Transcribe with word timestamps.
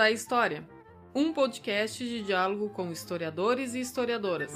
da 0.00 0.10
História, 0.10 0.66
um 1.14 1.30
podcast 1.30 2.02
de 2.02 2.22
diálogo 2.22 2.70
com 2.70 2.90
historiadores 2.90 3.74
e 3.74 3.80
historiadoras. 3.80 4.50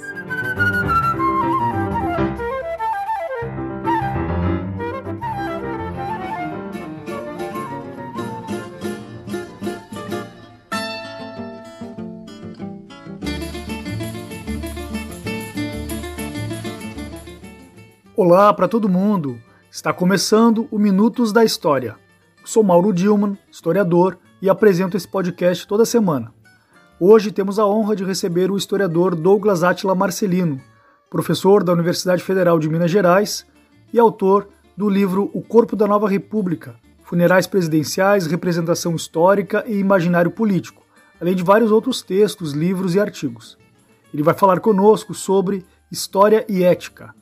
Olá 18.15 18.51
para 18.51 18.67
todo 18.67 18.89
mundo! 18.89 19.39
Está 19.69 19.93
começando 19.93 20.67
o 20.71 20.79
Minutos 20.79 21.31
da 21.31 21.45
História. 21.45 21.95
sou 22.43 22.63
Mauro 22.63 22.91
Dilman, 22.91 23.37
historiador, 23.51 24.17
e 24.41 24.49
apresento 24.49 24.97
esse 24.97 25.07
podcast 25.07 25.67
toda 25.67 25.85
semana. 25.85 26.33
Hoje 26.99 27.31
temos 27.31 27.59
a 27.59 27.65
honra 27.65 27.95
de 27.95 28.03
receber 28.03 28.49
o 28.51 28.57
historiador 28.57 29.15
Douglas 29.15 29.63
Atila 29.63 29.95
Marcelino, 29.95 30.61
professor 31.09 31.63
da 31.63 31.73
Universidade 31.73 32.23
Federal 32.23 32.59
de 32.59 32.69
Minas 32.69 32.91
Gerais 32.91 33.45
e 33.91 33.99
autor 33.99 34.47
do 34.75 34.89
livro 34.89 35.29
O 35.33 35.41
Corpo 35.41 35.75
da 35.75 35.87
Nova 35.87 36.09
República: 36.09 36.75
Funerais 37.03 37.47
Presidenciais, 37.47 38.27
Representação 38.27 38.95
Histórica 38.95 39.63
e 39.67 39.77
Imaginário 39.77 40.31
Político, 40.31 40.83
além 41.19 41.35
de 41.35 41.43
vários 41.43 41.71
outros 41.71 42.01
textos, 42.01 42.51
livros 42.53 42.95
e 42.95 42.99
artigos. 42.99 43.57
Ele 44.13 44.23
vai 44.23 44.33
falar 44.33 44.59
conosco 44.59 45.13
sobre 45.13 45.65
História 45.91 46.45
e 46.49 46.63
Ética. 46.63 47.13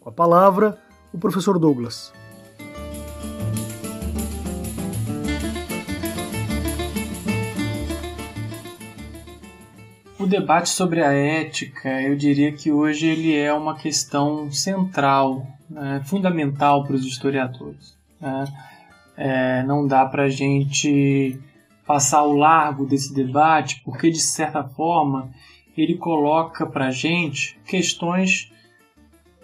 Com 0.00 0.08
a 0.08 0.12
palavra, 0.12 0.78
o 1.12 1.18
professor 1.18 1.58
Douglas. 1.58 2.12
Debate 10.28 10.68
sobre 10.68 11.02
a 11.02 11.12
ética, 11.12 12.00
eu 12.02 12.14
diria 12.16 12.52
que 12.52 12.70
hoje 12.70 13.06
ele 13.06 13.36
é 13.36 13.52
uma 13.52 13.76
questão 13.76 14.50
central, 14.50 15.46
né, 15.68 16.02
fundamental 16.04 16.84
para 16.84 16.94
os 16.94 17.04
historiadores. 17.04 17.96
Né? 18.20 18.44
É, 19.16 19.62
não 19.64 19.86
dá 19.86 20.06
para 20.06 20.24
a 20.24 20.28
gente 20.28 21.40
passar 21.86 22.18
ao 22.18 22.32
largo 22.32 22.86
desse 22.86 23.14
debate, 23.14 23.80
porque 23.84 24.10
de 24.10 24.20
certa 24.20 24.62
forma 24.62 25.30
ele 25.76 25.96
coloca 25.96 26.66
para 26.66 26.88
a 26.88 26.90
gente 26.90 27.58
questões 27.66 28.52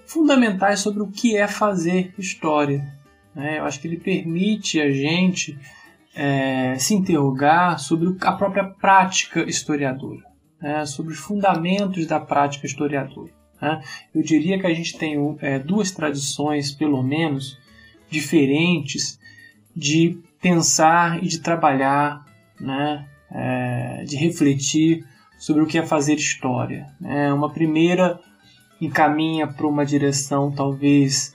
fundamentais 0.07 0.81
sobre 0.81 1.03
o 1.03 1.09
que 1.09 1.37
é 1.37 1.49
fazer 1.49 2.15
história. 2.19 2.87
Né? 3.35 3.59
Eu 3.59 3.65
acho 3.65 3.81
que 3.81 3.89
ele 3.89 3.99
permite 3.99 4.81
a 4.81 4.91
gente 4.91 5.59
é, 6.15 6.77
se 6.79 6.95
interrogar 6.95 7.79
sobre 7.79 8.15
a 8.21 8.33
própria 8.33 8.65
prática 8.65 9.43
historiadora, 9.49 10.23
né? 10.65 10.87
sobre 10.87 11.13
os 11.13 11.19
fundamentos 11.19 12.07
da 12.07 12.19
prática 12.19 12.65
historiadora. 12.65 13.31
Né? 13.61 13.83
Eu 14.15 14.23
diria 14.23 14.59
que 14.59 14.67
a 14.67 14.73
gente 14.73 14.97
tem 14.97 15.37
é, 15.43 15.59
duas 15.59 15.91
tradições, 15.91 16.73
pelo 16.73 17.03
menos, 17.03 17.59
diferentes 18.11 19.21
de 19.77 20.19
pensar 20.41 21.23
e 21.23 21.29
de 21.29 21.41
trabalhar, 21.41 22.25
né? 22.59 23.07
É, 23.31 24.05
de 24.07 24.17
refletir 24.17 25.05
sobre 25.39 25.63
o 25.63 25.67
que 25.67 25.77
é 25.77 25.85
fazer 25.85 26.15
história. 26.15 26.87
Né? 27.01 27.33
Uma 27.33 27.53
primeira 27.53 28.21
encaminha 28.81 29.47
para 29.47 29.67
uma 29.67 29.85
direção 29.85 30.53
talvez 30.53 31.35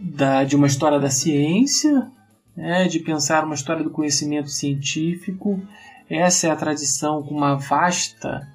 da, 0.00 0.42
de 0.42 0.56
uma 0.56 0.66
história 0.66 0.98
da 0.98 1.10
ciência, 1.10 2.10
né, 2.56 2.88
de 2.88 2.98
pensar 2.98 3.44
uma 3.44 3.54
história 3.54 3.84
do 3.84 3.90
conhecimento 3.90 4.50
científico. 4.50 5.62
Essa 6.14 6.48
é 6.48 6.50
a 6.50 6.56
tradição 6.56 7.22
com 7.22 7.34
uma 7.34 7.54
vasta, 7.54 8.46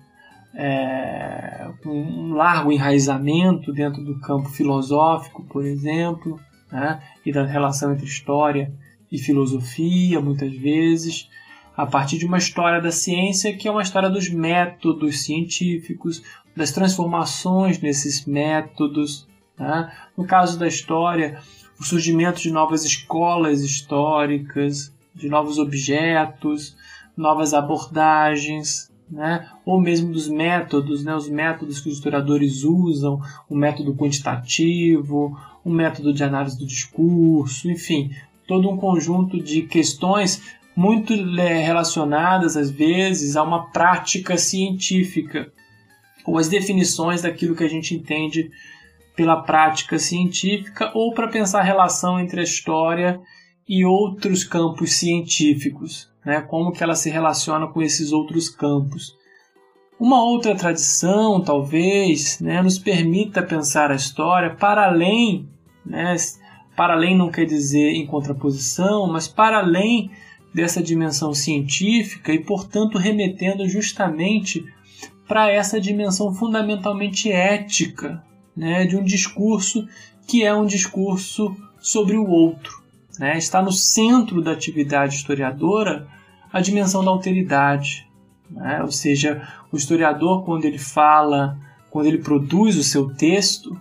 é, 0.53 1.69
com 1.81 1.89
um 1.89 2.33
largo 2.33 2.71
enraizamento 2.71 3.73
dentro 3.73 4.03
do 4.03 4.19
campo 4.19 4.49
filosófico, 4.49 5.43
por 5.45 5.65
exemplo, 5.65 6.39
né, 6.71 7.01
e 7.25 7.31
da 7.31 7.45
relação 7.45 7.93
entre 7.93 8.05
história 8.05 8.71
e 9.11 9.17
filosofia, 9.17 10.21
muitas 10.21 10.53
vezes 10.55 11.29
a 11.77 11.85
partir 11.85 12.17
de 12.17 12.25
uma 12.25 12.39
história 12.39 12.81
da 12.81 12.91
ciência 12.91 13.55
que 13.55 13.67
é 13.67 13.71
uma 13.71 13.83
história 13.83 14.09
dos 14.09 14.29
métodos 14.29 15.21
científicos, 15.21 16.23
das 16.55 16.71
transformações 16.71 17.79
nesses 17.79 18.25
métodos. 18.25 19.27
Né? 19.57 19.91
No 20.17 20.25
caso 20.25 20.57
da 20.57 20.67
história, 20.67 21.39
o 21.79 21.83
surgimento 21.83 22.41
de 22.41 22.51
novas 22.51 22.83
escolas 22.83 23.61
históricas, 23.61 24.91
de 25.13 25.29
novos 25.29 25.59
objetos, 25.59 26.75
novas 27.17 27.53
abordagens, 27.53 28.91
né? 29.09 29.49
ou 29.65 29.81
mesmo 29.81 30.11
dos 30.11 30.27
métodos, 30.27 31.03
né? 31.03 31.15
os 31.15 31.27
métodos 31.27 31.79
que 31.81 31.89
os 31.89 31.95
historiadores 31.95 32.63
usam, 32.63 33.19
o 33.49 33.55
método 33.55 33.95
quantitativo, 33.95 35.35
o 35.63 35.69
método 35.69 36.13
de 36.13 36.23
análise 36.23 36.57
do 36.57 36.65
discurso, 36.65 37.69
enfim, 37.69 38.11
todo 38.47 38.69
um 38.69 38.77
conjunto 38.77 39.41
de 39.41 39.63
questões 39.63 40.57
muito 40.75 41.13
é, 41.39 41.59
relacionadas, 41.59 42.55
às 42.55 42.69
vezes, 42.69 43.35
a 43.35 43.41
uma 43.41 43.71
prática 43.71 44.37
científica, 44.37 45.51
ou 46.23 46.37
as 46.37 46.47
definições 46.47 47.23
daquilo 47.23 47.55
que 47.55 47.63
a 47.63 47.69
gente 47.69 47.95
entende 47.95 48.51
pela 49.15 49.41
prática 49.41 49.97
científica, 49.97 50.91
ou 50.93 51.13
para 51.13 51.29
pensar 51.29 51.61
a 51.61 51.63
relação 51.63 52.19
entre 52.19 52.39
a 52.39 52.43
história 52.43 53.19
e 53.67 53.83
outros 53.83 54.43
campos 54.43 54.93
científicos, 54.93 56.11
né? 56.27 56.41
como 56.41 56.73
que 56.73 56.83
ela 56.83 56.93
se 56.93 57.09
relaciona 57.09 57.67
com 57.67 57.81
esses 57.81 58.11
outros 58.11 58.49
campos. 58.49 59.15
Uma 59.97 60.21
outra 60.21 60.53
tradição, 60.53 61.41
talvez, 61.41 62.41
né, 62.41 62.61
nos 62.61 62.77
permita 62.77 63.41
pensar 63.41 63.91
a 63.91 63.95
história 63.95 64.53
para 64.53 64.85
além, 64.85 65.47
né, 65.85 66.17
para 66.75 66.95
além 66.95 67.17
não 67.17 67.31
quer 67.31 67.45
dizer 67.45 67.93
em 67.93 68.05
contraposição, 68.05 69.07
mas 69.07 69.25
para 69.25 69.59
além 69.59 70.11
dessa 70.53 70.83
dimensão 70.83 71.33
científica 71.33 72.33
e, 72.33 72.43
portanto, 72.43 72.97
remetendo 72.97 73.65
justamente 73.65 74.65
para 75.29 75.49
essa 75.49 75.79
dimensão 75.79 76.33
fundamentalmente 76.33 77.31
ética 77.31 78.21
né, 78.53 78.85
de 78.85 78.97
um 78.97 79.03
discurso 79.03 79.87
que 80.27 80.43
é 80.43 80.53
um 80.53 80.65
discurso 80.65 81.55
sobre 81.79 82.17
o 82.17 82.27
outro. 82.27 82.83
Né? 83.17 83.37
Está 83.37 83.61
no 83.61 83.71
centro 83.71 84.41
da 84.41 84.51
atividade 84.51 85.15
historiadora 85.15 86.16
a 86.51 86.61
dimensão 86.61 87.03
da 87.03 87.11
alteridade. 87.11 88.07
Né? 88.49 88.81
Ou 88.81 88.91
seja, 88.91 89.47
o 89.71 89.77
historiador, 89.77 90.43
quando 90.43 90.65
ele 90.65 90.77
fala, 90.77 91.57
quando 91.89 92.07
ele 92.07 92.19
produz 92.19 92.77
o 92.77 92.83
seu 92.83 93.13
texto, 93.13 93.77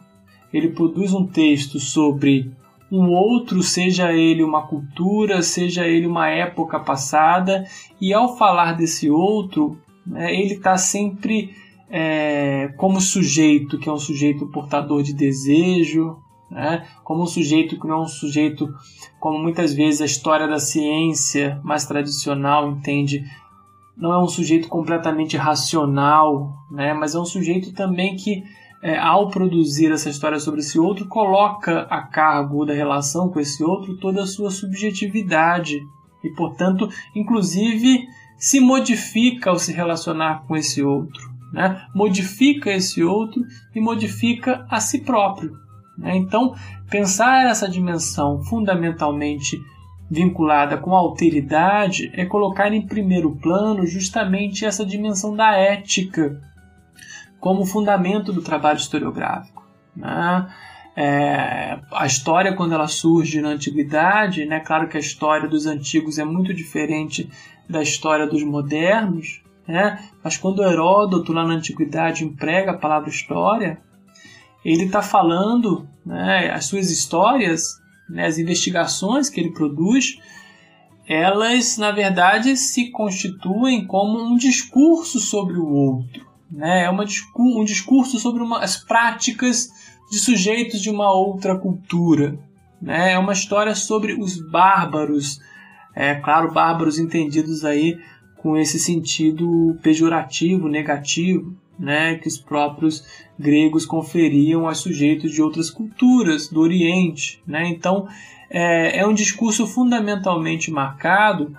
ele 0.53 0.71
produz 0.71 1.12
um 1.12 1.26
texto 1.26 1.78
sobre 1.78 2.50
um 2.91 3.10
outro, 3.10 3.62
seja 3.62 4.12
ele 4.12 4.43
uma 4.43 4.66
cultura, 4.66 5.43
seja 5.43 5.87
ele 5.87 6.06
uma 6.06 6.28
época 6.28 6.78
passada, 6.78 7.65
e 8.00 8.12
ao 8.12 8.37
falar 8.37 8.75
desse 8.75 9.10
outro, 9.10 9.76
né, 10.06 10.32
ele 10.34 10.55
está 10.55 10.76
sempre 10.76 11.55
é, 11.91 12.72
como 12.76 13.00
sujeito, 13.00 13.78
que 13.78 13.88
é 13.88 13.93
um 13.93 13.99
sujeito 13.99 14.47
portador 14.47 15.03
de 15.03 15.12
desejo, 15.12 16.16
né, 16.51 16.87
como 17.03 17.23
um 17.23 17.27
sujeito 17.27 17.79
que 17.79 17.87
não 17.87 17.97
é 17.97 18.03
um 18.03 18.09
sujeito, 18.09 18.73
como 19.19 19.39
muitas 19.39 19.75
vezes 19.75 20.01
a 20.01 20.07
história 20.07 20.47
da 20.47 20.59
ciência 20.59 21.61
mais 21.65 21.87
tradicional 21.87 22.71
entende, 22.71 23.25
não 23.97 24.12
é 24.12 24.19
um 24.23 24.29
sujeito 24.29 24.69
completamente 24.69 25.37
racional, 25.37 26.53
né, 26.71 26.93
mas 26.93 27.15
é 27.15 27.19
um 27.19 27.25
sujeito 27.25 27.73
também 27.73 28.15
que 28.17 28.44
é, 28.82 28.99
ao 28.99 29.29
produzir 29.29 29.91
essa 29.91 30.11
história 30.11 30.38
sobre 30.38 30.61
esse 30.61 30.79
outro, 30.79 31.09
coloca 31.09 31.82
a 31.91 32.03
cargo 32.03 32.65
da 32.65 32.75
relação 32.75 33.29
com 33.29 33.41
esse 33.41 33.65
outro 33.65 33.97
toda 33.97 34.23
a 34.23 34.26
sua 34.26 34.50
subjetividade 34.50 35.81
e, 36.23 36.31
portanto, 36.31 36.88
inclusive 37.15 38.06
se 38.38 38.61
modifica 38.61 39.50
ao 39.50 39.59
se 39.59 39.73
relacionar 39.73 40.44
com 40.47 40.56
esse 40.56 40.82
outro. 40.82 41.35
Né? 41.53 41.87
Modifica 41.94 42.70
esse 42.70 43.03
outro 43.03 43.43
e 43.75 43.81
modifica 43.81 44.67
a 44.70 44.79
si 44.79 45.00
próprio. 45.00 45.66
Né? 45.96 46.16
Então, 46.16 46.54
pensar 46.90 47.46
essa 47.46 47.69
dimensão 47.69 48.43
fundamentalmente 48.44 49.60
vinculada 50.10 50.76
com 50.76 50.94
a 50.94 50.98
alteridade 50.98 52.10
é 52.14 52.25
colocar 52.25 52.72
em 52.72 52.87
primeiro 52.87 53.34
plano 53.37 53.87
justamente 53.87 54.64
essa 54.64 54.87
dimensão 54.87 55.34
da 55.34 55.52
ética 55.52 56.40
como 57.40 57.66
fundamento 57.66 58.32
do 58.32 58.43
trabalho 58.43 58.78
historiográfico. 58.78 59.64
Né? 59.94 60.48
É, 60.96 61.78
a 61.93 62.06
história, 62.06 62.54
quando 62.54 62.72
ela 62.72 62.88
surge 62.88 63.40
na 63.40 63.50
antiguidade, 63.50 64.46
né, 64.46 64.60
claro 64.60 64.88
que 64.88 64.96
a 64.96 65.00
história 65.00 65.48
dos 65.48 65.66
antigos 65.66 66.19
é 66.19 66.25
muito 66.25 66.54
diferente 66.54 67.28
da 67.69 67.82
história 67.82 68.26
dos 68.26 68.43
modernos, 68.43 69.43
né, 69.69 70.02
mas 70.25 70.38
quando 70.38 70.62
Heródoto, 70.62 71.34
lá 71.34 71.46
na 71.46 71.54
antiguidade, 71.54 72.25
emprega 72.25 72.70
a 72.70 72.78
palavra 72.78 73.10
história, 73.10 73.78
ele 74.67 74.87
está 74.87 75.01
falando 75.01 75.89
né, 76.05 76.51
as 76.51 76.65
suas 76.65 76.91
histórias, 76.91 77.81
né, 78.11 78.27
as 78.27 78.37
investigações 78.37 79.31
que 79.31 79.39
ele 79.39 79.53
produz, 79.53 80.19
elas 81.09 81.79
na 81.79 81.93
verdade 81.93 82.57
se 82.57 82.91
constituem 82.91 83.87
como 83.87 84.21
um 84.21 84.37
discurso 84.37 85.21
sobre 85.21 85.57
o 85.57 85.69
outro, 85.69 86.27
né? 86.51 86.83
É 86.83 86.91
uma, 86.91 87.05
um 87.39 87.65
discurso 87.65 88.19
sobre 88.19 88.43
uma, 88.43 88.59
as 88.59 88.77
práticas 88.77 89.69
de 90.11 90.19
sujeitos 90.19 90.83
de 90.83 90.91
uma 90.91 91.13
outra 91.13 91.57
cultura, 91.57 92.37
né? 92.83 93.13
É 93.13 93.19
uma 93.19 93.35
história 93.35 93.75
sobre 93.77 94.15
os 94.15 94.37
bárbaros, 94.51 95.39
é 95.95 96.17
claro, 96.17 96.53
bárbaros 96.53 96.99
entendidos 96.99 97.65
aí 97.65 97.97
com 98.46 98.56
esse 98.56 98.78
sentido 98.78 99.76
pejorativo, 99.82 100.69
negativo, 100.69 101.52
né, 101.76 102.14
que 102.14 102.28
os 102.28 102.38
próprios 102.38 103.04
gregos 103.37 103.84
conferiam 103.84 104.69
aos 104.69 104.78
sujeitos 104.78 105.32
de 105.32 105.43
outras 105.43 105.69
culturas 105.69 106.46
do 106.46 106.60
Oriente. 106.60 107.43
Né? 107.44 107.66
Então, 107.66 108.06
é, 108.48 109.00
é 109.00 109.04
um 109.04 109.12
discurso 109.12 109.66
fundamentalmente 109.66 110.70
marcado 110.70 111.56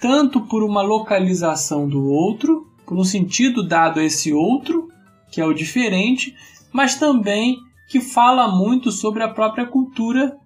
tanto 0.00 0.40
por 0.40 0.62
uma 0.62 0.80
localização 0.80 1.86
do 1.86 2.08
outro, 2.08 2.66
por 2.86 2.96
um 2.96 3.04
sentido 3.04 3.62
dado 3.62 4.00
a 4.00 4.02
esse 4.02 4.32
outro, 4.32 4.88
que 5.30 5.42
é 5.42 5.44
o 5.44 5.52
diferente, 5.52 6.34
mas 6.72 6.94
também 6.94 7.58
que 7.86 8.00
fala 8.00 8.48
muito 8.48 8.90
sobre 8.90 9.22
a 9.22 9.28
própria 9.28 9.66
cultura 9.66 10.38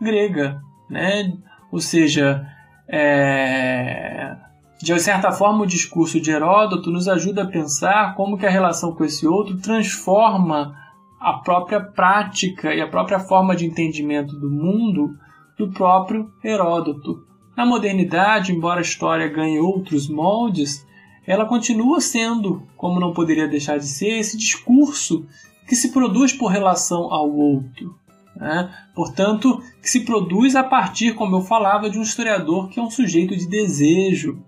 grega, 0.00 0.62
né? 0.88 1.30
Ou 1.70 1.78
seja, 1.78 2.42
é, 2.88 4.34
de 4.82 4.98
certa 4.98 5.30
forma, 5.30 5.62
o 5.62 5.66
discurso 5.66 6.20
de 6.20 6.32
Heródoto 6.32 6.90
nos 6.90 7.06
ajuda 7.06 7.44
a 7.44 7.46
pensar 7.46 8.16
como 8.16 8.36
que 8.36 8.44
a 8.44 8.50
relação 8.50 8.92
com 8.92 9.04
esse 9.04 9.24
outro 9.26 9.56
transforma 9.58 10.76
a 11.20 11.34
própria 11.34 11.80
prática 11.80 12.74
e 12.74 12.80
a 12.80 12.88
própria 12.88 13.20
forma 13.20 13.54
de 13.54 13.64
entendimento 13.64 14.34
do 14.36 14.50
mundo 14.50 15.14
do 15.56 15.70
próprio 15.70 16.32
Heródoto. 16.42 17.24
Na 17.56 17.64
modernidade, 17.64 18.52
embora 18.52 18.80
a 18.80 18.82
história 18.82 19.28
ganhe 19.28 19.60
outros 19.60 20.08
moldes, 20.08 20.84
ela 21.24 21.46
continua 21.46 22.00
sendo, 22.00 22.66
como 22.76 22.98
não 22.98 23.12
poderia 23.12 23.46
deixar 23.46 23.78
de 23.78 23.86
ser, 23.86 24.18
esse 24.18 24.36
discurso 24.36 25.24
que 25.68 25.76
se 25.76 25.92
produz 25.92 26.32
por 26.32 26.48
relação 26.48 27.12
ao 27.12 27.30
outro. 27.30 27.94
Né? 28.34 28.68
Portanto, 28.96 29.62
que 29.80 29.88
se 29.88 30.00
produz 30.00 30.56
a 30.56 30.64
partir, 30.64 31.14
como 31.14 31.36
eu 31.36 31.42
falava, 31.42 31.88
de 31.88 32.00
um 32.00 32.02
historiador 32.02 32.68
que 32.68 32.80
é 32.80 32.82
um 32.82 32.90
sujeito 32.90 33.36
de 33.36 33.46
desejo, 33.46 34.42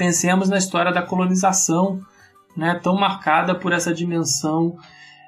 Pensemos 0.00 0.48
na 0.48 0.56
história 0.56 0.90
da 0.90 1.02
colonização, 1.02 2.00
né, 2.56 2.80
tão 2.82 2.96
marcada 2.96 3.54
por 3.54 3.70
essa 3.70 3.92
dimensão 3.92 4.78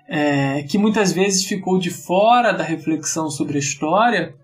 é, 0.08 0.62
que 0.62 0.78
muitas 0.78 1.12
vezes 1.12 1.44
ficou 1.44 1.78
de 1.78 1.90
fora 1.90 2.52
da 2.52 2.64
reflexão 2.64 3.28
sobre 3.28 3.56
a 3.56 3.60
história 3.60 4.34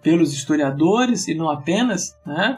pelos 0.00 0.32
historiadores 0.32 1.26
e 1.26 1.34
não 1.34 1.50
apenas, 1.50 2.16
né, 2.24 2.56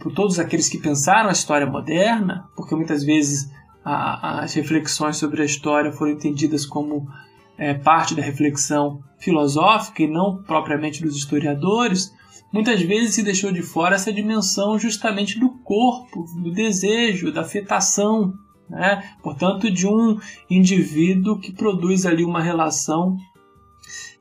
por 0.00 0.12
todos 0.12 0.40
aqueles 0.40 0.68
que 0.68 0.78
pensaram 0.78 1.28
a 1.28 1.32
história 1.32 1.64
moderna, 1.64 2.48
porque 2.56 2.74
muitas 2.74 3.04
vezes 3.04 3.48
a, 3.84 4.40
as 4.40 4.52
reflexões 4.52 5.16
sobre 5.16 5.42
a 5.42 5.44
história 5.44 5.92
foram 5.92 6.10
entendidas 6.10 6.66
como 6.66 7.08
é, 7.56 7.72
parte 7.72 8.16
da 8.16 8.22
reflexão 8.22 9.00
filosófica 9.16 10.02
e 10.02 10.08
não 10.08 10.42
propriamente 10.42 11.00
dos 11.00 11.14
historiadores, 11.14 12.12
muitas 12.52 12.80
vezes 12.80 13.14
se 13.14 13.22
deixou 13.22 13.50
de 13.52 13.62
fora 13.62 13.96
essa 13.96 14.12
dimensão 14.12 14.78
justamente 14.78 15.38
do 15.38 15.50
corpo, 15.50 16.24
do 16.40 16.52
desejo, 16.52 17.32
da 17.32 17.40
afetação, 17.40 18.34
né? 18.68 19.02
portanto, 19.22 19.70
de 19.70 19.86
um 19.86 20.18
indivíduo 20.48 21.38
que 21.38 21.52
produz 21.52 22.06
ali 22.06 22.24
uma 22.24 22.42
relação 22.42 23.16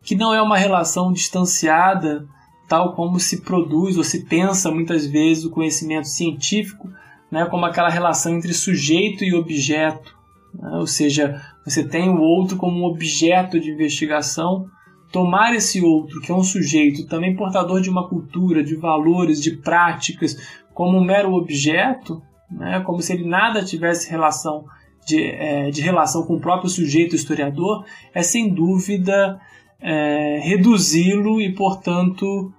que 0.01 0.15
não 0.15 0.33
é 0.33 0.41
uma 0.41 0.57
relação 0.57 1.13
distanciada, 1.13 2.27
tal 2.67 2.93
como 2.93 3.19
se 3.19 3.41
produz 3.41 3.97
ou 3.97 4.03
se 4.03 4.25
pensa 4.25 4.69
muitas 4.69 5.05
vezes 5.05 5.45
o 5.45 5.49
conhecimento 5.49 6.07
científico, 6.07 6.89
né? 7.31 7.45
como 7.45 7.65
aquela 7.65 7.89
relação 7.89 8.35
entre 8.35 8.53
sujeito 8.53 9.23
e 9.23 9.33
objeto, 9.33 10.15
né? 10.53 10.71
ou 10.71 10.87
seja, 10.87 11.41
você 11.65 11.83
tem 11.87 12.09
o 12.09 12.19
outro 12.19 12.57
como 12.57 12.79
um 12.79 12.83
objeto 12.83 13.59
de 13.59 13.71
investigação 13.71 14.67
tomar 15.13 15.53
esse 15.53 15.79
outro, 15.79 16.19
que 16.19 16.31
é 16.31 16.35
um 16.35 16.43
sujeito 16.43 17.05
também 17.05 17.35
portador 17.35 17.79
de 17.79 17.87
uma 17.87 18.09
cultura, 18.09 18.63
de 18.63 18.75
valores, 18.75 19.39
de 19.39 19.51
práticas, 19.51 20.35
como 20.73 20.97
um 20.97 21.03
mero 21.03 21.33
objeto, 21.33 22.19
né, 22.49 22.79
como 22.79 22.99
se 22.99 23.13
ele 23.13 23.29
nada 23.29 23.63
tivesse 23.63 24.09
relação 24.09 24.65
de, 25.05 25.21
é, 25.23 25.69
de 25.69 25.81
relação 25.81 26.23
com 26.25 26.37
o 26.37 26.41
próprio 26.41 26.67
sujeito 26.67 27.15
historiador, 27.15 27.85
é 28.11 28.23
sem 28.23 28.51
dúvida 28.51 29.39
é, 29.79 30.39
reduzi-lo 30.41 31.39
e, 31.39 31.53
portanto, 31.53 32.51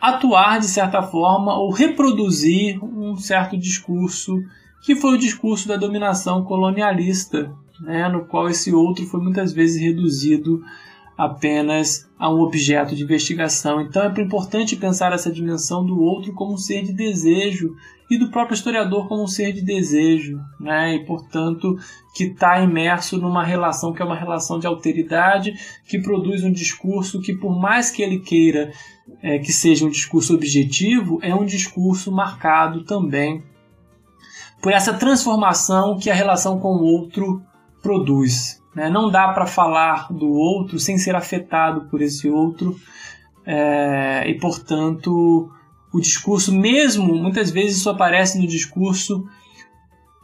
atuar 0.00 0.60
de 0.60 0.68
certa 0.68 1.02
forma 1.02 1.58
ou 1.58 1.72
reproduzir 1.72 2.78
um 2.84 3.16
certo 3.16 3.58
discurso 3.58 4.40
que 4.84 4.94
foi 4.94 5.14
o 5.14 5.18
discurso 5.18 5.66
da 5.66 5.76
dominação 5.76 6.44
colonialista, 6.44 7.52
né, 7.80 8.08
no 8.08 8.24
qual 8.26 8.48
esse 8.48 8.72
outro 8.72 9.04
foi 9.06 9.20
muitas 9.20 9.52
vezes 9.52 9.82
reduzido 9.82 10.62
apenas 11.20 12.08
a 12.18 12.32
um 12.32 12.40
objeto 12.40 12.96
de 12.96 13.02
investigação. 13.02 13.82
Então 13.82 14.02
é 14.02 14.20
importante 14.22 14.74
pensar 14.74 15.12
essa 15.12 15.30
dimensão 15.30 15.84
do 15.84 16.00
outro 16.00 16.32
como 16.32 16.54
um 16.54 16.56
ser 16.56 16.82
de 16.82 16.94
desejo 16.94 17.76
e 18.10 18.18
do 18.18 18.30
próprio 18.30 18.54
historiador 18.54 19.06
como 19.06 19.22
um 19.22 19.26
ser 19.26 19.52
de 19.52 19.60
desejo, 19.60 20.40
né? 20.58 20.94
E 20.94 21.04
portanto 21.04 21.76
que 22.14 22.24
está 22.24 22.62
imerso 22.62 23.18
numa 23.18 23.44
relação 23.44 23.92
que 23.92 24.00
é 24.00 24.04
uma 24.04 24.16
relação 24.16 24.58
de 24.58 24.66
alteridade, 24.66 25.52
que 25.86 26.00
produz 26.00 26.42
um 26.42 26.50
discurso 26.50 27.20
que 27.20 27.34
por 27.34 27.54
mais 27.60 27.90
que 27.90 28.02
ele 28.02 28.20
queira 28.20 28.72
é, 29.22 29.38
que 29.38 29.52
seja 29.52 29.84
um 29.84 29.90
discurso 29.90 30.34
objetivo, 30.34 31.18
é 31.20 31.34
um 31.34 31.44
discurso 31.44 32.10
marcado 32.10 32.82
também 32.84 33.42
por 34.62 34.72
essa 34.72 34.94
transformação 34.94 35.98
que 35.98 36.08
a 36.08 36.14
relação 36.14 36.58
com 36.58 36.76
o 36.76 36.82
outro 36.82 37.42
produz. 37.82 38.59
Né? 38.74 38.88
Não 38.88 39.10
dá 39.10 39.28
para 39.28 39.46
falar 39.46 40.12
do 40.12 40.28
outro 40.28 40.78
sem 40.78 40.98
ser 40.98 41.14
afetado 41.14 41.86
por 41.90 42.00
esse 42.00 42.28
outro, 42.28 42.78
é, 43.44 44.28
e 44.28 44.38
portanto 44.38 45.50
o 45.92 46.00
discurso, 46.00 46.54
mesmo 46.54 47.14
muitas 47.14 47.50
vezes 47.50 47.78
isso 47.78 47.90
aparece 47.90 48.38
no 48.38 48.46
discurso 48.46 49.26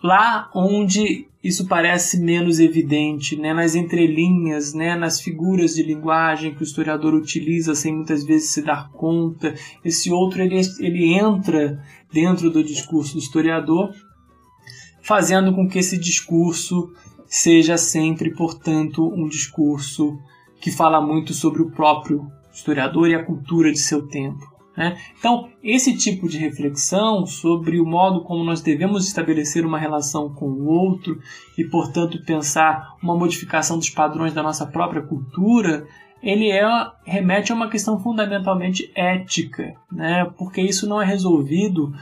lá 0.02 0.48
onde 0.54 1.26
isso 1.43 1.66
parece 1.66 2.20
menos 2.20 2.58
evidente, 2.58 3.37
né? 3.37 3.54
nas 3.54 3.75
entrelinhas, 3.75 4.75
né? 4.75 4.97
nas 4.97 5.21
figuras 5.21 5.75
de 5.75 5.82
linguagem 5.82 6.54
que 6.54 6.62
o 6.62 6.64
historiador 6.64 7.14
utiliza 7.14 7.75
sem 7.75 7.94
muitas 7.94 8.25
vezes 8.25 8.50
se 8.50 8.62
dar 8.62 8.90
conta. 8.90 9.54
Esse 9.85 10.11
outro 10.11 10.42
ele, 10.42 10.61
ele 10.80 11.14
entra 11.14 11.80
dentro 12.12 12.50
do 12.50 12.64
discurso 12.64 13.14
do 13.14 13.21
historiador, 13.21 13.94
fazendo 15.02 15.54
com 15.54 15.68
que 15.68 15.78
esse 15.78 15.97
discurso 15.97 16.92
seja 17.26 17.76
sempre, 17.76 18.35
portanto, 18.35 19.06
um 19.06 19.28
discurso 19.28 20.18
que 20.61 20.71
fala 20.71 21.00
muito 21.00 21.33
sobre 21.33 21.62
o 21.62 21.71
próprio 21.71 22.30
historiador 22.52 23.09
e 23.09 23.14
a 23.14 23.25
cultura 23.25 23.71
de 23.71 23.78
seu 23.78 24.06
tempo. 24.06 24.56
Né? 24.76 24.97
Então, 25.18 25.49
esse 25.62 25.97
tipo 25.97 26.28
de 26.28 26.38
reflexão 26.38 27.25
sobre 27.25 27.80
o 27.80 27.87
modo 27.87 28.23
como 28.23 28.45
nós 28.45 28.61
devemos 28.61 29.06
estabelecer 29.06 29.64
uma 29.64 29.78
relação 29.78 30.28
com 30.28 30.47
o 30.47 30.66
outro 30.66 31.18
e, 31.56 31.64
portanto, 31.64 32.23
pensar 32.25 32.97
uma 33.02 33.16
modificação 33.16 33.78
dos 33.78 33.88
padrões 33.88 34.35
da 34.35 34.42
nossa 34.42 34.66
própria 34.66 35.02
cultura, 35.02 35.87
ele 36.23 36.50
é, 36.50 36.62
remete 37.04 37.52
a 37.52 37.54
uma 37.54 37.71
questão 37.71 37.99
fundamentalmente 37.99 38.90
ética, 38.95 39.75
né? 39.90 40.30
porque 40.37 40.61
isso 40.61 40.87
não 40.88 41.00
é 41.00 41.06
resolvido 41.06 41.95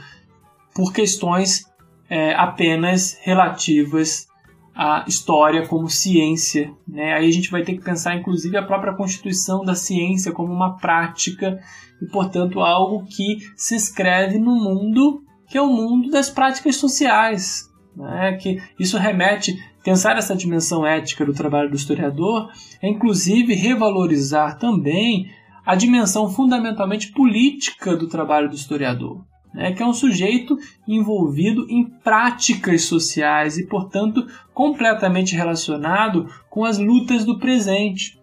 por 0.73 0.91
questões 0.91 1.65
é, 2.09 2.33
apenas 2.35 3.17
relativas 3.21 4.27
a 4.75 5.05
história 5.07 5.65
como 5.67 5.89
ciência. 5.89 6.73
Né? 6.85 7.13
Aí 7.13 7.27
a 7.27 7.31
gente 7.31 7.49
vai 7.49 7.63
ter 7.63 7.73
que 7.73 7.83
pensar, 7.83 8.15
inclusive, 8.15 8.57
a 8.57 8.63
própria 8.63 8.93
constituição 8.93 9.63
da 9.63 9.73
ciência 9.73 10.33
como 10.33 10.51
uma 10.51 10.77
prática 10.77 11.59
e, 12.01 12.05
portanto, 12.07 12.59
algo 12.59 13.05
que 13.05 13.37
se 13.55 13.75
escreve 13.75 14.37
no 14.37 14.53
mundo 14.55 15.23
que 15.47 15.57
é 15.57 15.61
o 15.61 15.67
mundo 15.67 16.09
das 16.09 16.29
práticas 16.29 16.75
sociais. 16.75 17.71
Né? 17.95 18.33
Que 18.33 18.61
isso 18.79 18.97
remete 18.97 19.55
pensar 19.83 20.17
essa 20.17 20.35
dimensão 20.35 20.85
ética 20.85 21.25
do 21.25 21.33
trabalho 21.33 21.69
do 21.69 21.75
historiador 21.75 22.49
é 22.81 22.89
inclusive 22.89 23.53
revalorizar 23.53 24.57
também 24.57 25.29
a 25.65 25.75
dimensão 25.75 26.29
fundamentalmente 26.29 27.11
política 27.11 27.95
do 27.95 28.07
trabalho 28.07 28.49
do 28.49 28.55
historiador 28.55 29.23
né, 29.55 29.71
que 29.71 29.81
é 29.81 29.87
um 29.87 29.93
sujeito 29.93 30.57
envolvido 30.85 31.65
em 31.69 31.85
práticas 31.85 32.83
sociais 32.83 33.57
e, 33.57 33.65
portanto, 33.65 34.27
completamente 34.53 35.33
relacionado 35.33 36.27
com 36.49 36.65
as 36.65 36.77
lutas 36.77 37.23
do 37.23 37.39
presente. 37.39 38.19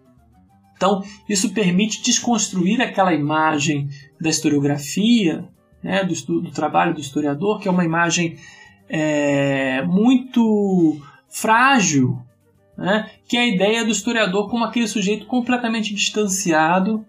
Então, 0.77 1.03
isso 1.27 1.53
permite 1.53 2.03
desconstruir 2.03 2.81
aquela 2.81 3.13
imagem 3.13 3.89
da 4.21 4.29
historiografia, 4.29 5.49
né, 5.81 6.03
do, 6.03 6.13
do, 6.41 6.51
trabalho 6.51 6.93
do 6.93 7.01
historiador, 7.01 7.59
que 7.59 7.67
é 7.67 7.71
uma 7.71 7.83
imagem 7.83 8.37
é, 8.87 9.81
muito 9.81 11.01
frágil, 11.29 12.21
né, 12.77 13.09
que 13.27 13.37
é 13.37 13.41
a 13.41 13.47
ideia 13.47 13.83
do 13.83 13.91
historiador 13.91 14.49
como 14.49 14.65
aquele 14.65 14.87
sujeito 14.87 15.25
completamente 15.25 15.93
distanciado 15.95 17.05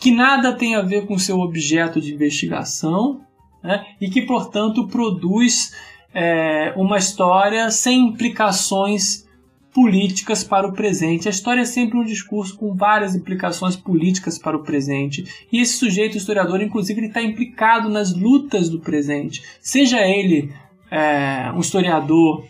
que 0.00 0.12
nada 0.12 0.52
tem 0.52 0.76
a 0.76 0.82
ver 0.82 1.06
com 1.06 1.18
seu 1.18 1.40
objeto 1.40 2.00
de 2.00 2.14
investigação 2.14 3.20
né? 3.62 3.86
e 4.00 4.08
que, 4.08 4.22
portanto, 4.22 4.86
produz 4.88 5.74
é, 6.12 6.72
uma 6.76 6.98
história 6.98 7.70
sem 7.70 8.08
implicações 8.08 9.26
políticas 9.72 10.42
para 10.42 10.66
o 10.66 10.72
presente. 10.72 11.28
A 11.28 11.30
história 11.30 11.60
é 11.60 11.64
sempre 11.64 11.98
um 11.98 12.04
discurso 12.04 12.56
com 12.56 12.74
várias 12.74 13.14
implicações 13.14 13.76
políticas 13.76 14.38
para 14.38 14.56
o 14.56 14.62
presente. 14.62 15.24
E 15.52 15.60
esse 15.60 15.74
sujeito 15.74 16.16
historiador, 16.16 16.60
inclusive, 16.60 17.06
está 17.06 17.22
implicado 17.22 17.88
nas 17.88 18.14
lutas 18.14 18.68
do 18.68 18.80
presente. 18.80 19.42
Seja 19.60 20.00
ele 20.00 20.52
é, 20.90 21.52
um 21.54 21.60
historiador 21.60 22.44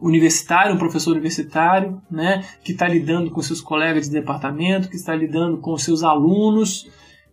universitário, 0.00 0.74
um 0.74 0.78
professor 0.78 1.12
universitário, 1.12 2.00
né, 2.10 2.44
que 2.64 2.72
está 2.72 2.88
lidando 2.88 3.30
com 3.30 3.42
seus 3.42 3.60
colegas 3.60 4.06
de 4.06 4.12
departamento, 4.12 4.88
que 4.88 4.96
está 4.96 5.14
lidando 5.14 5.58
com 5.58 5.76
seus 5.76 6.02
alunos 6.02 6.88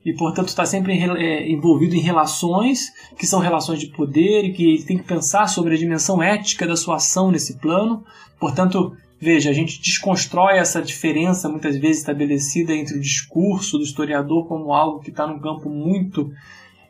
e, 0.08 0.14
portanto, 0.14 0.48
está 0.48 0.66
sempre 0.66 0.94
é, 0.94 1.52
envolvido 1.52 1.94
em 1.94 2.00
relações 2.00 2.94
que 3.18 3.28
são 3.28 3.42
relações 3.42 3.78
de 3.78 3.88
poder 3.88 4.46
e 4.46 4.54
que 4.54 4.82
tem 4.86 4.98
que 4.98 5.04
pensar 5.04 5.48
sobre 5.48 5.76
a 5.76 5.78
dimensão 5.78 6.24
ética 6.24 6.66
da 6.66 6.78
sua 6.78 6.96
ação 6.96 7.30
nesse 7.30 7.58
plano. 7.58 8.06
Portanto, 8.40 8.96
veja, 9.20 9.50
a 9.50 9.54
gente 9.54 9.82
desconstrói 9.82 10.60
essa 10.60 10.82
diferença 10.82 11.50
muitas 11.50 11.76
vezes 11.76 11.98
estabelecida 11.98 12.74
entre 12.74 12.96
o 12.96 13.02
discurso 13.02 13.78
do 13.78 13.84
historiador 13.84 14.48
como 14.48 14.72
algo 14.72 15.02
que 15.02 15.10
está 15.10 15.28
num 15.28 15.40
campo 15.40 15.70
muito 15.70 16.32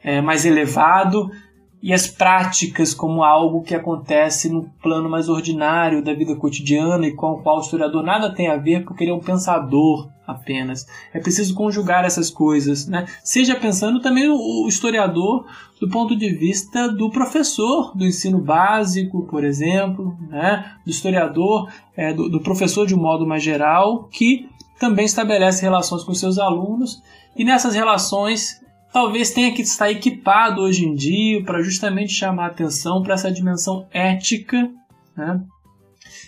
é, 0.04 0.22
mais 0.22 0.46
elevado 0.46 1.32
e 1.82 1.94
as 1.94 2.08
práticas 2.08 2.94
como 2.94 3.24
algo 3.24 3.62
que 3.62 3.76
acontece 3.76 4.50
no 4.50 4.64
plano 4.82 5.10
mais 5.10 5.30
ordinário 5.30 6.04
da 6.04 6.14
vida 6.14 6.36
cotidiana 6.36 7.06
e 7.06 7.14
com 7.14 7.34
o 7.34 7.42
qual 7.42 7.58
o 7.58 7.62
historiador 7.62 8.04
nada 8.04 8.34
tem 8.34 8.48
a 8.48 8.58
ver 8.58 8.84
porque 8.84 9.04
ele 9.04 9.12
é 9.12 9.14
um 9.14 9.20
pensador 9.20 10.10
apenas. 10.26 10.86
É 11.14 11.20
preciso 11.20 11.54
conjugar 11.54 12.04
essas 12.04 12.30
coisas, 12.30 12.88
né? 12.88 13.06
Seja 13.24 13.56
pensando 13.56 14.02
também 14.02 14.28
o 14.28 14.68
historiador 14.68 15.46
do 15.80 15.88
ponto 15.88 16.16
de 16.16 16.30
vista 16.30 16.90
do 16.90 17.10
professor 17.10 17.96
do 17.96 18.06
ensino 18.06 18.40
básico, 18.40 19.26
por 19.28 19.44
exemplo, 19.44 20.18
né? 20.30 20.74
Do 20.84 20.90
historiador, 20.90 21.70
é, 21.96 22.14
do, 22.14 22.28
do 22.28 22.42
professor 22.42 22.86
de 22.86 22.96
um 22.96 23.00
modo 23.00 23.26
mais 23.26 23.44
geral, 23.44 24.10
que 24.12 24.50
também 24.80 25.06
estabelece 25.06 25.62
relações 25.62 26.04
com 26.04 26.14
seus 26.14 26.38
alunos 26.38 27.02
e 27.36 27.46
nessas 27.46 27.74
relações 27.74 28.60
talvez 28.92 29.32
tenha 29.32 29.54
que 29.54 29.62
estar 29.62 29.92
equipado 29.92 30.62
hoje 30.62 30.86
em 30.86 30.94
dia 30.94 31.44
para 31.44 31.62
justamente 31.62 32.14
chamar 32.14 32.48
atenção 32.48 33.02
para 33.02 33.14
essa 33.14 33.32
dimensão 33.32 33.88
ética, 33.92 34.70
né? 35.16 35.44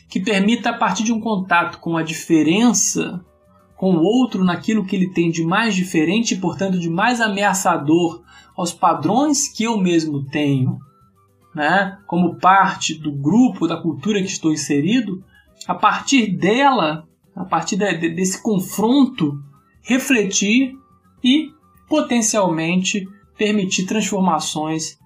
que 0.10 0.20
permita, 0.20 0.72
a 0.72 0.78
partir 0.78 1.04
de 1.04 1.14
um 1.14 1.20
contato 1.20 1.80
com 1.80 1.96
a 1.96 2.04
diferença, 2.04 3.24
com 3.78 3.96
o 3.96 4.02
outro 4.02 4.44
naquilo 4.44 4.86
que 4.86 4.96
ele 4.96 5.12
tem 5.12 5.30
de 5.32 5.44
mais 5.44 5.76
diferente 5.76 6.34
e, 6.34 6.38
portanto, 6.38 6.80
de 6.80 6.90
mais 6.90 7.22
ameaçador 7.22 8.24
aos 8.58 8.74
padrões 8.74 9.48
que 9.48 9.64
eu 9.64 9.78
mesmo 9.78 10.26
tenho, 10.26 10.80
né? 11.56 11.98
como 12.08 12.36
parte 12.36 12.94
do 12.94 13.12
grupo, 13.12 13.68
da 13.68 13.78
cultura 13.78 14.22
que 14.22 14.28
estou 14.28 14.52
inserido, 14.52 15.24
a 15.68 15.76
partir 15.76 16.28
dela, 16.36 17.08
a 17.36 17.46
partir 17.46 17.78
de, 17.78 18.10
desse 18.10 18.42
confronto, 18.42 19.40
refletir 19.82 20.74
e 21.24 21.52
potencialmente 21.90 23.06
permitir 23.38 23.86
transformações 23.86 24.98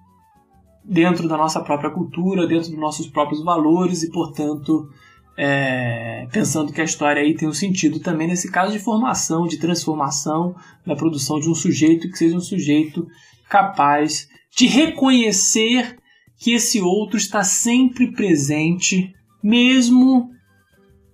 dentro 0.84 1.26
da 1.26 1.36
nossa 1.36 1.60
própria 1.60 1.90
cultura, 1.90 2.46
dentro 2.46 2.68
dos 2.68 2.78
nossos 2.78 3.06
próprios 3.06 3.42
valores 3.42 4.02
e, 4.02 4.10
portanto, 4.10 4.88
é, 5.36 6.28
pensando 6.30 6.72
que 6.72 6.80
a 6.80 6.84
história 6.84 7.22
aí 7.22 7.34
tem 7.34 7.48
um 7.48 7.54
sentido 7.54 7.98
também 8.00 8.28
nesse 8.28 8.50
caso 8.50 8.72
de 8.72 8.78
formação, 8.78 9.46
de 9.46 9.56
transformação 9.56 10.54
da 10.86 10.94
produção 10.94 11.40
de 11.40 11.48
um 11.48 11.54
sujeito 11.54 12.08
que 12.10 12.18
seja 12.18 12.36
um 12.36 12.40
sujeito 12.40 13.06
capaz 13.48 14.28
de 14.54 14.66
reconhecer 14.66 15.96
que 16.38 16.52
esse 16.52 16.80
outro 16.80 17.16
está 17.16 17.42
sempre 17.42 18.12
presente, 18.12 19.12
mesmo 19.42 20.30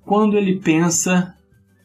quando 0.05 0.37
ele 0.37 0.59
pensa 0.59 1.35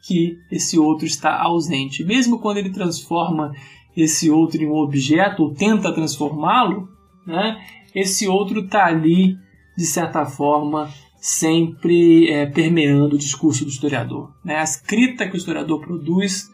que 0.06 0.38
esse 0.52 0.78
outro 0.78 1.06
está 1.06 1.42
ausente. 1.42 2.04
Mesmo 2.04 2.40
quando 2.40 2.58
ele 2.58 2.70
transforma 2.70 3.54
esse 3.96 4.30
outro 4.30 4.62
em 4.62 4.68
um 4.68 4.76
objeto 4.76 5.44
ou 5.44 5.54
tenta 5.54 5.94
transformá-lo, 5.94 6.90
né, 7.26 7.62
esse 7.94 8.28
outro 8.28 8.62
está 8.62 8.86
ali, 8.86 9.38
de 9.78 9.86
certa 9.86 10.26
forma, 10.26 10.90
sempre 11.18 12.30
é, 12.30 12.46
permeando 12.46 13.16
o 13.16 13.20
discurso 13.20 13.64
do 13.64 13.72
historiador. 13.72 14.32
Né? 14.44 14.58
A 14.58 14.64
escrita 14.64 15.28
que 15.28 15.34
o 15.34 15.38
historiador 15.38 15.80
produz 15.80 16.52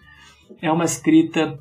é 0.62 0.72
uma 0.72 0.86
escrita 0.86 1.60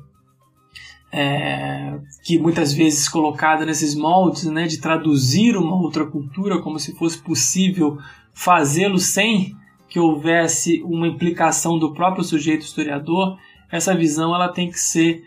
é, 1.11 1.99
que 2.23 2.39
muitas 2.39 2.71
vezes 2.71 3.09
colocada 3.09 3.65
nesses 3.65 3.95
moldes 3.95 4.45
né, 4.45 4.65
de 4.65 4.79
traduzir 4.79 5.57
uma 5.57 5.75
outra 5.75 6.05
cultura 6.05 6.61
como 6.61 6.79
se 6.79 6.95
fosse 6.95 7.17
possível 7.17 7.97
fazê-lo 8.33 8.97
sem 8.97 9.55
que 9.89 9.99
houvesse 9.99 10.81
uma 10.83 11.05
implicação 11.05 11.77
do 11.77 11.93
próprio 11.93 12.23
sujeito 12.23 12.61
historiador, 12.61 13.37
essa 13.69 13.93
visão 13.93 14.33
ela 14.33 14.47
tem 14.47 14.69
que 14.69 14.79
ser 14.79 15.21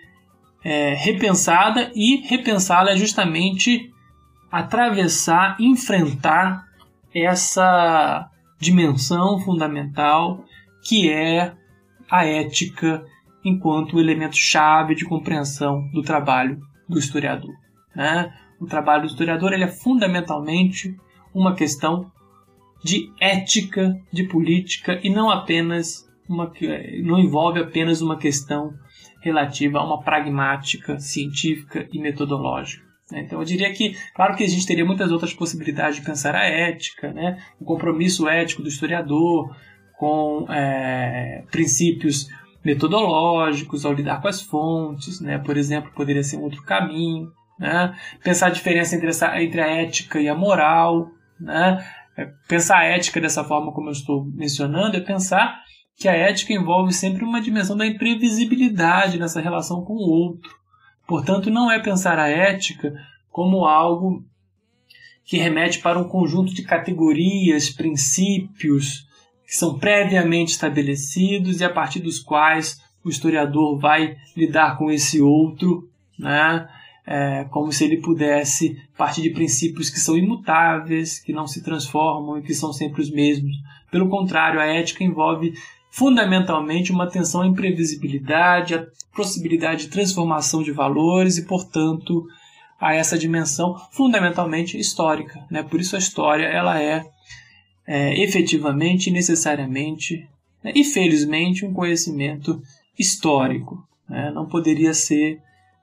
é, 0.64 0.94
repensada 0.94 1.92
e 1.94 2.26
repensada 2.26 2.90
é 2.90 2.97
justamente 2.97 3.92
atravessar, 4.50 5.56
enfrentar 5.61 6.64
essa 7.14 8.30
dimensão 8.59 9.38
fundamental 9.40 10.44
que 10.83 11.11
é 11.11 11.52
a 12.11 12.25
ética 12.25 13.04
enquanto 13.44 14.00
elemento 14.00 14.37
chave 14.37 14.94
de 14.94 15.04
compreensão 15.04 15.87
do 15.92 16.02
trabalho 16.02 16.61
do 16.88 16.99
historiador. 16.99 17.54
Né? 17.94 18.33
O 18.61 18.66
trabalho 18.66 19.02
do 19.02 19.09
historiador 19.09 19.52
ele 19.52 19.64
é 19.64 19.68
fundamentalmente 19.68 20.97
uma 21.35 21.54
questão 21.54 22.11
de 22.83 23.11
ética, 23.21 23.99
de 24.12 24.25
política 24.25 24.99
e 25.02 25.11
não 25.11 25.30
apenas 25.30 26.09
uma 26.28 26.50
não 27.02 27.18
envolve 27.18 27.61
apenas 27.61 28.00
uma 28.00 28.16
questão 28.16 28.73
relativa 29.25 29.78
a 29.78 29.85
uma 29.85 30.02
pragmática 30.02 30.99
científica 31.00 31.88
e 31.90 31.99
metodológica. 31.99 32.85
Né? 33.11 33.23
Então 33.23 33.38
eu 33.38 33.45
diria 33.45 33.73
que, 33.73 33.97
claro 34.14 34.37
que 34.37 34.45
a 34.45 34.49
gente 34.49 34.66
teria 34.66 34.85
muitas 34.85 35.11
outras 35.11 35.33
possibilidades 35.33 35.97
de 35.97 36.04
pensar 36.04 36.35
a 36.35 36.45
ética, 36.45 37.11
né? 37.12 37.43
o 37.59 37.64
compromisso 37.64 38.28
ético 38.28 38.62
do 38.62 38.69
historiador 38.69 39.57
com 39.99 40.47
é, 40.50 41.43
princípios 41.50 42.28
metodológicos 42.62 43.87
ao 43.87 43.95
lidar 43.95 44.21
com 44.21 44.28
as 44.28 44.43
fontes, 44.43 45.21
né? 45.21 45.38
por 45.38 45.57
exemplo, 45.57 45.90
poderia 45.95 46.23
ser 46.23 46.37
um 46.37 46.43
outro 46.43 46.62
caminho. 46.62 47.28
Né? 47.59 47.95
Pensar 48.23 48.49
a 48.49 48.50
diferença 48.50 48.95
entre, 48.95 49.09
essa, 49.09 49.40
entre 49.40 49.61
a 49.61 49.66
ética 49.66 50.21
e 50.21 50.28
a 50.28 50.35
moral. 50.35 51.09
Né? 51.40 51.83
É, 52.16 52.28
pensar 52.47 52.78
a 52.78 52.85
ética 52.85 53.21
dessa 53.21 53.43
forma 53.43 53.73
como 53.73 53.88
eu 53.88 53.93
estou 53.93 54.26
mencionando 54.35 54.99
é 54.99 55.00
pensar 55.00 55.63
que 55.97 56.09
a 56.09 56.13
ética 56.13 56.53
envolve 56.53 56.93
sempre 56.93 57.25
uma 57.25 57.41
dimensão 57.41 57.77
da 57.77 57.87
imprevisibilidade 57.87 59.19
nessa 59.19 59.41
relação 59.41 59.85
com 59.85 59.95
o 59.95 60.11
outro. 60.11 60.51
Portanto, 61.07 61.51
não 61.51 61.71
é 61.71 61.79
pensar 61.79 62.19
a 62.19 62.29
ética 62.29 62.95
como 63.31 63.65
algo 63.65 64.25
que 65.25 65.39
remete 65.39 65.79
para 65.81 65.99
um 65.99 66.09
conjunto 66.09 66.53
de 66.55 66.63
categorias, 66.63 67.71
princípios 67.71 69.07
que 69.47 69.55
são 69.55 69.79
previamente 69.79 70.53
estabelecidos 70.53 71.61
e 71.61 71.65
a 71.65 71.71
partir 71.71 72.01
dos 72.01 72.19
quais 72.19 72.81
o 73.05 73.09
historiador 73.11 73.79
vai 73.79 74.17
lidar 74.37 74.79
com 74.79 74.91
esse 74.91 75.21
outro, 75.21 75.89
né? 76.19 76.69
É, 77.07 77.45
como 77.51 77.71
se 77.71 77.85
ele 77.85 77.99
pudesse 77.99 78.83
partir 78.97 79.21
de 79.21 79.29
princípios 79.29 79.91
que 79.91 80.01
são 80.01 80.17
imutáveis, 80.17 81.19
que 81.19 81.35
não 81.35 81.47
se 81.47 81.63
transformam 81.63 82.39
e 82.39 82.43
que 82.43 82.55
são 82.55 82.73
sempre 82.73 83.03
os 83.03 83.11
mesmos. 83.11 83.55
Pelo 83.91 84.09
contrário, 84.09 84.59
a 84.59 84.65
ética 84.65 85.05
envolve 85.05 85.53
fundamentalmente 85.95 86.91
uma 86.91 87.05
atenção 87.05 87.43
à 87.43 87.47
imprevisibilidade, 87.47 88.75
à 88.75 88.85
possibilidade 89.15 89.85
de 89.85 89.91
transformação 89.91 90.61
de 90.61 90.73
valores 90.73 91.39
e, 91.39 91.45
portanto, 91.45 92.27
a 92.81 92.93
essa 92.93 93.17
dimensão 93.17 93.79
fundamentalmente 93.93 94.77
histórica. 94.77 95.47
Né? 95.49 95.63
Por 95.63 95.81
isso 95.81 95.95
a 95.95 96.01
história 96.01 96.47
ela 96.47 96.83
é, 96.83 97.07
é 97.87 98.21
efetivamente 98.21 99.09
necessariamente 99.09 100.29
né, 100.65 100.73
e 100.75 100.83
felizmente 100.83 101.65
um 101.65 101.73
conhecimento 101.73 102.61
histórico. 102.99 103.87
Né? 104.09 104.33
Não 104.33 104.47
poderia 104.47 104.93
ser 104.93 105.41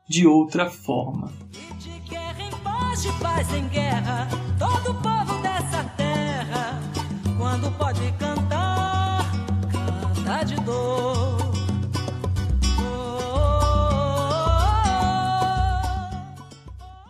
de 0.10 0.27
outra 0.27 0.70
forma. 0.70 1.32
De 3.01 3.12
paz 3.13 3.51
em 3.53 3.68
guerra, 3.70 4.27
todo 4.60 4.94
povo 4.94 5.41
dessa 5.41 5.84
terra, 5.98 6.80
quando 7.38 7.72
pode 7.77 8.01
cantar, 8.20 8.40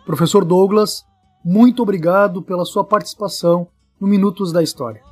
Professor 0.04 0.44
Douglas, 0.44 1.04
muito 1.44 1.82
obrigado 1.82 2.42
pela 2.42 2.64
sua 2.64 2.84
participação 2.84 3.68
no 4.00 4.08
Minutos 4.08 4.52
da 4.52 4.62
História. 4.62 5.11